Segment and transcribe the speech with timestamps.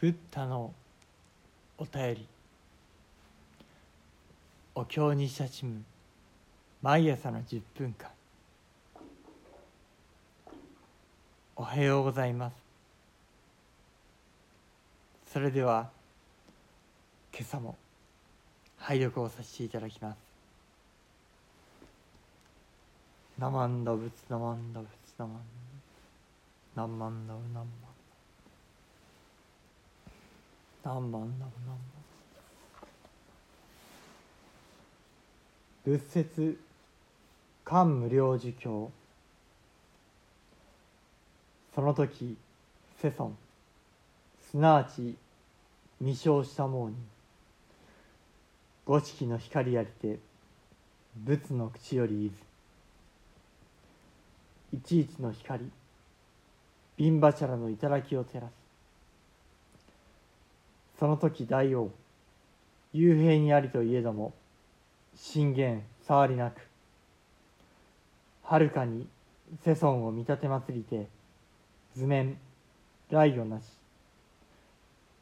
[0.00, 0.72] ブッダの
[1.78, 2.26] お便り。
[4.74, 5.82] お経に親しむ
[6.82, 8.10] 毎朝の10分間。
[11.56, 12.54] おはようございます。
[15.34, 15.90] それでは
[17.32, 17.76] 今朝も
[18.78, 20.18] 拝読をさせていただきます
[23.36, 24.88] 「ナマンダ仏ナマンダ仏
[25.18, 25.40] ナマン
[26.76, 27.93] ダナマンダブナマンダ
[30.84, 31.50] 何万何万
[35.84, 36.58] 仏説
[37.64, 38.90] 漢無量寿経。
[41.74, 42.36] その時
[43.00, 43.34] 世尊。
[44.50, 45.16] すなわち
[46.00, 46.96] 未生したもうに。
[48.84, 50.18] 五色の光ありて
[51.24, 52.30] 仏の口よりい
[54.70, 54.76] ず。
[54.76, 55.70] いちいちの光。
[56.98, 58.63] ビンバチャラの頂を照らす。
[60.98, 61.90] その時大王
[62.94, 64.32] 幽閉にありといえども
[65.16, 66.60] 信玄触りなく
[68.42, 69.06] はるかに
[69.64, 71.06] 世尊を見立て祭りて
[71.96, 72.36] 図面
[73.10, 73.64] 雷雨なし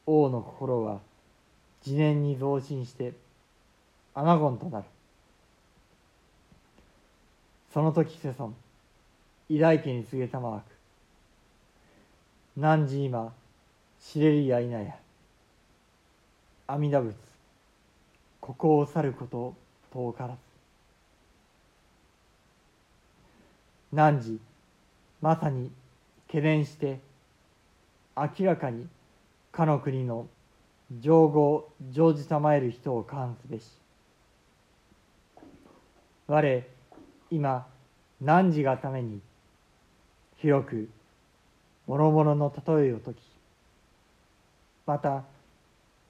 [0.06, 1.00] 王の心は
[1.84, 3.12] 自念に増進して
[4.14, 4.84] 穴子となる。
[7.72, 8.54] その時世尊
[9.48, 13.32] 偉大家に告げたまわく汝今
[13.98, 14.94] 知れるや否や
[16.66, 17.14] 阿弥陀仏
[18.40, 19.54] ここを去ること
[19.92, 20.36] 遠から。
[24.20, 24.38] ず汝
[25.20, 25.70] まさに
[26.26, 26.98] 懸念して
[28.16, 28.86] 明らかに
[29.52, 30.26] かの国の
[31.00, 33.70] 情合常時たまえる人を関すべし。
[36.26, 36.62] 我
[37.30, 37.66] 今
[38.22, 39.20] 汝がために
[40.38, 40.88] 広く
[41.86, 43.16] 諸々の例えを説き
[44.86, 45.24] また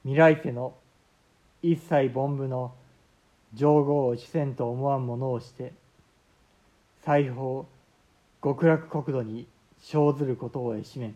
[0.03, 0.73] 未来世の
[1.61, 2.73] 一切凡夫の
[3.53, 5.71] 情合を視線と思わんものをして
[7.05, 7.65] 裁縫
[8.43, 9.47] 極楽国土に
[9.81, 11.15] 生ずることをえしめん。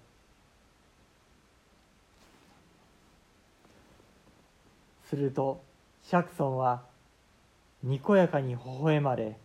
[5.04, 5.62] すると
[6.04, 6.82] 釈尊は
[7.82, 9.37] にこやかに微笑まれ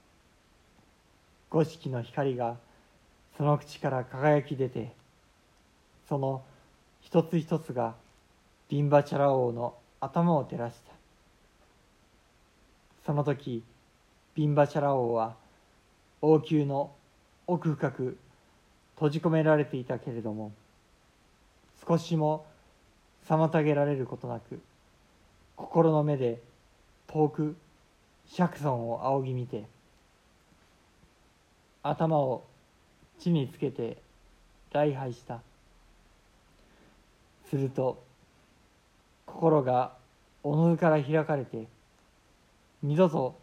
[1.56, 2.58] 五色の光が
[3.38, 4.92] その口から輝き出て
[6.10, 6.44] その
[7.00, 7.96] 一つ一つが
[8.68, 10.92] ビンバチャラ王の頭を照らした。
[13.06, 13.64] その時
[14.36, 15.36] ビンバチャラ王は
[16.22, 16.92] 王宮の
[17.48, 18.18] 奥深く
[18.96, 20.52] 閉じ込められていたけれども
[21.88, 22.46] 少しも
[23.30, 24.60] 妨げられることなく
[25.56, 26.42] 心の目で
[27.08, 27.56] 遠く
[28.28, 29.74] 釈尊を仰ぎ見て
[31.88, 32.44] 頭を
[33.20, 33.98] 地につけて
[34.74, 35.40] 礼拝した。
[37.50, 38.04] すると
[39.28, 39.94] 心が
[40.44, 41.68] おのずから開かれて
[42.82, 43.38] 二度と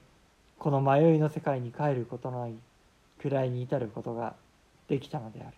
[0.58, 2.54] この迷いの世界に帰ることのない
[3.20, 4.34] くらいに至ることが
[4.88, 5.56] できたのである。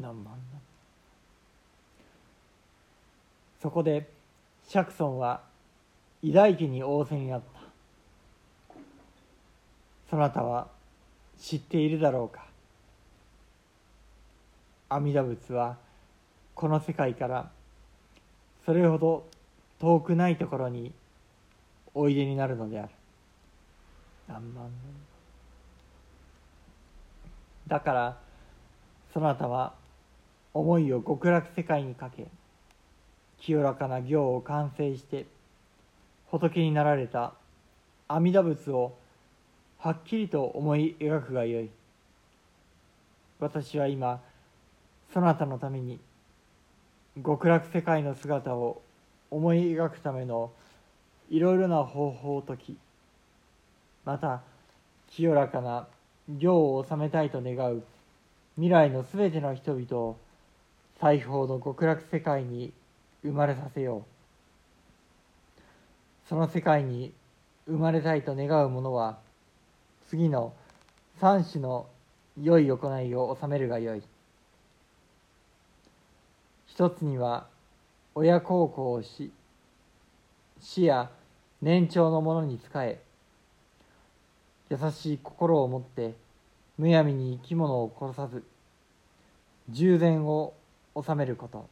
[0.00, 0.60] 何万何
[3.62, 4.08] そこで
[4.68, 5.42] 釈尊は
[6.22, 7.59] 偉大家に仰せになった。
[10.10, 10.66] そなたは
[11.38, 12.44] 知っているだろうか。
[14.88, 15.76] 阿弥陀仏は
[16.56, 17.50] この世界から
[18.66, 19.24] それほど
[19.80, 20.92] 遠くないところに
[21.94, 22.88] おいでになるのである。
[24.26, 24.68] 何万
[27.68, 28.18] だから
[29.14, 29.74] そなたは
[30.52, 32.26] 思いを極楽世界にかけ
[33.38, 35.26] 清らかな行を完成して
[36.26, 37.34] 仏になられた
[38.08, 38.99] 阿弥陀仏を
[39.82, 41.70] はっきりと思い描くがよい。
[43.38, 44.20] 私は今
[45.14, 45.98] そなたのために
[47.24, 48.82] 極楽世界の姿を
[49.30, 50.52] 思い描くための
[51.30, 52.76] いろいろな方法を説き
[54.04, 54.42] また
[55.08, 55.88] 清らかな
[56.28, 57.82] 行を収めたいと願う
[58.56, 60.16] 未来のすべての人々を
[61.00, 62.74] 西方の極楽世界に
[63.22, 64.02] 生まれさせよう。
[66.28, 67.14] その世界に
[67.66, 69.18] 生まれたいと願う者は
[70.10, 70.52] 次の
[71.20, 71.86] 三種の
[72.42, 74.02] 良い行いを収めるがよい。
[76.66, 77.46] 一つには
[78.16, 79.30] 親孝行をし
[80.58, 81.12] 死や
[81.62, 83.00] 年長の者に仕え
[84.68, 86.16] 優しい心を持って
[86.76, 88.42] むやみに生き物を殺さず
[89.68, 90.54] 従前を
[91.00, 91.68] 治めること。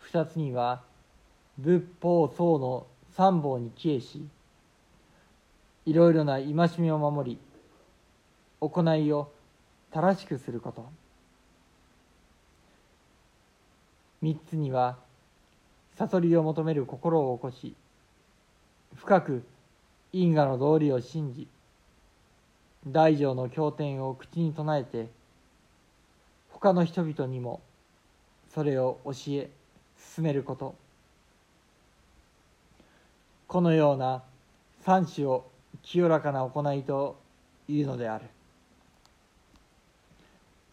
[0.00, 0.82] 二つには
[1.58, 4.26] 仏法僧の三宝に帰依し
[5.86, 7.38] いろいろな戒めを守り
[8.60, 9.32] 行いを
[9.90, 10.86] 正しくすること。
[14.22, 14.98] 三つには
[15.96, 17.74] 悟りを求める心を起こし
[18.94, 19.42] 深く
[20.12, 21.48] 因果の道理を信じ
[22.86, 25.08] 大乗の経典を口に唱えて
[26.50, 27.60] 他の人々にも
[28.54, 29.48] それを教え
[30.14, 30.74] 進めること。
[33.46, 34.22] このような
[34.84, 35.49] 三種を
[35.82, 37.18] 清らかな行いと
[37.68, 38.24] いうのである。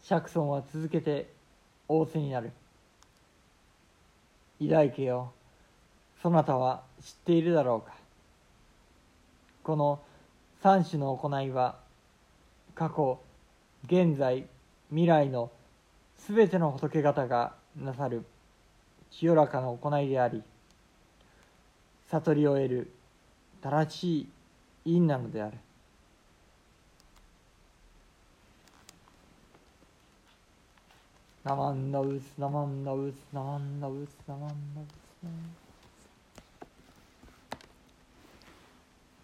[0.03, 1.29] 釈尊は続けて
[1.87, 2.51] 仰せになる。
[4.59, 5.31] 偉大家よ
[6.21, 7.95] そなたは知っているだろうか。
[9.63, 9.99] この
[10.63, 11.75] 三種の行いは
[12.73, 13.19] 過去
[13.85, 14.45] 現在
[14.89, 15.51] 未来の
[16.17, 18.25] すべての仏方がなさる
[19.11, 20.41] 清らかな行いであり
[22.09, 22.91] 悟りを得る
[23.61, 24.29] 正しい
[24.87, 25.57] 因なのである
[31.43, 34.87] ナマンダウスナマンダウスナマンダウスナマンダウス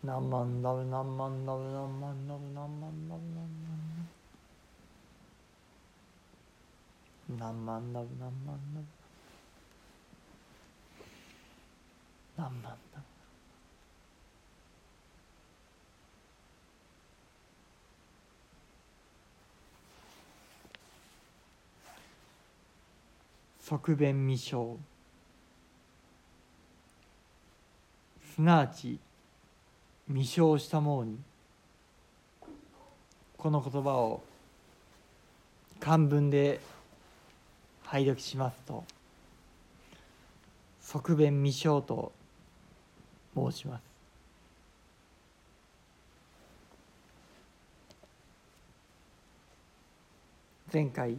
[0.03, 3.19] ナマンダウナマンダウナマンダウナマンダウナマンダウ
[7.37, 8.83] ナマンダウナマンダウ
[12.35, 12.69] ナマンダ
[12.99, 13.12] ウ
[23.77, 24.77] 側弁未生
[28.35, 28.99] すなわち
[30.07, 31.17] 未生したものに
[33.35, 34.21] この言葉を
[35.79, 36.59] 漢文で
[37.83, 38.83] 拝読しますと
[40.79, 42.11] 側弁未生と
[43.35, 43.81] 申します。
[50.71, 51.17] 前回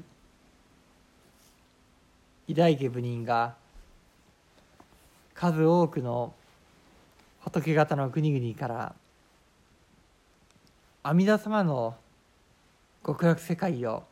[2.47, 3.55] 偉大家部人が
[5.35, 6.33] 数多くの
[7.41, 8.95] 仏方の国々から
[11.03, 11.97] 阿弥陀様の
[13.05, 14.05] 極楽世界を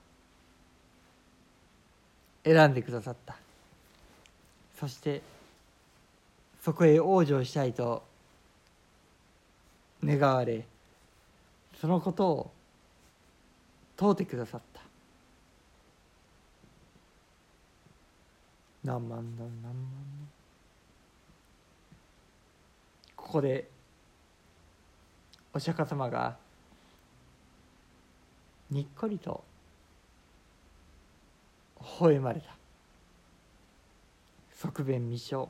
[2.44, 3.36] 選んでくださった。
[4.78, 5.22] そして
[6.60, 8.02] そこへ往生したいと
[10.04, 10.64] 願われ
[11.80, 12.50] そのことを
[13.96, 14.91] 問うてくださった。
[18.84, 19.74] 何万何何万
[23.14, 23.68] ここで
[25.54, 26.36] お釈迦様が
[28.70, 29.44] にっこりと
[31.80, 32.56] 微笑まれた。
[34.50, 35.48] 側弁未生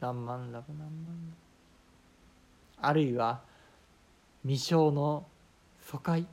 [0.00, 1.34] 何万ラブ何万
[2.80, 3.40] あるいは
[4.42, 5.26] 未生の
[5.80, 6.26] 疎開。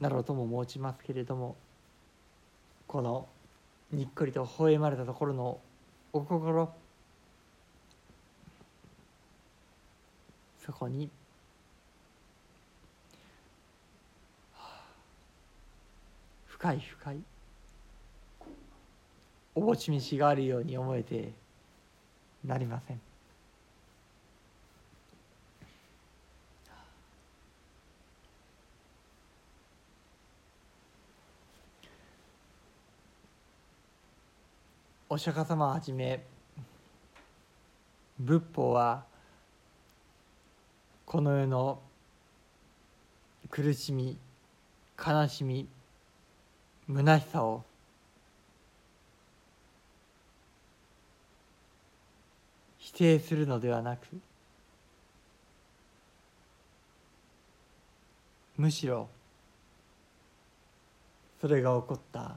[0.00, 1.56] などとも申しますけれども。
[2.86, 3.26] この
[3.90, 5.58] にっこりと微笑まれたところの
[6.12, 6.72] お心。
[10.64, 11.10] そこに。
[16.46, 17.16] 深い深い。
[19.54, 21.32] おぼし飯があるように思えて
[22.44, 23.00] なりません。
[35.14, 36.24] お釈迦様はじめ
[38.18, 39.04] 仏法は
[41.06, 41.78] この世の
[43.48, 44.18] 苦しみ
[44.98, 45.68] 悲しみ
[46.92, 47.62] 虚しさを
[52.78, 54.00] 否定するのではなく
[58.56, 59.08] むしろ
[61.40, 62.34] それが起こった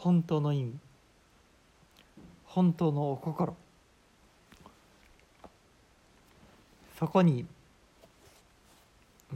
[0.00, 0.78] 本当の意味。
[2.46, 3.54] 本当のお心。
[6.98, 7.44] そこに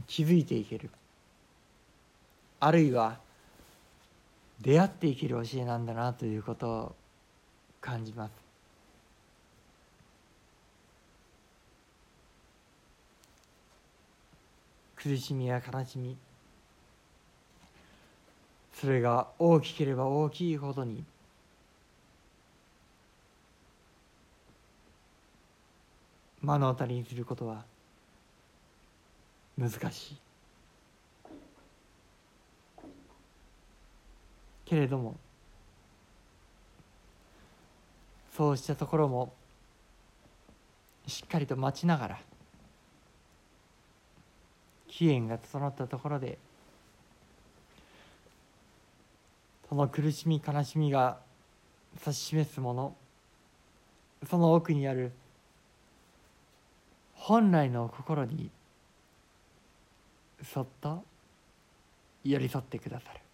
[0.07, 0.89] 気づいていける。
[2.59, 3.19] あるいは
[4.59, 6.95] 出会っていける教えなんだなということを
[7.79, 8.31] 感じます。
[14.95, 16.17] 苦しみや悲しみ。
[18.75, 21.03] それが大きければ大きいほどに
[26.41, 27.63] 目の当たりにすることは
[29.57, 30.17] 難しい。
[34.65, 35.15] けれども
[38.35, 39.33] そうしたところも
[41.07, 42.19] しっかりと待ちながら
[44.87, 46.37] 期限が整ったところで
[49.67, 51.17] その苦しみ悲しみが
[51.99, 52.95] 指し示すもの。
[54.29, 55.11] その奥にある
[57.13, 58.49] 本来の心に
[60.43, 61.03] そっと
[62.23, 63.24] 寄り添ってくださる。